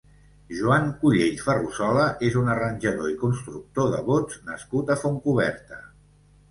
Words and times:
Joan 0.59 0.87
Collell 1.01 1.35
Ferrusola 1.49 2.07
és 2.31 2.39
un 2.43 2.49
arranjador 2.55 3.13
i 3.15 3.19
constructor 3.27 3.93
de 3.95 4.01
bots 4.13 4.43
nascut 4.51 4.95
a 4.95 4.99
Fontcoberta. 5.07 5.85